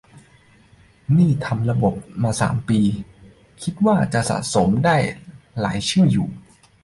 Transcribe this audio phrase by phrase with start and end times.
[1.17, 2.79] นี่ทำระบบมาสามปี
[3.63, 4.97] คิดว่าน่าจะสะสมได้
[5.61, 6.27] หลายชื่ออยู่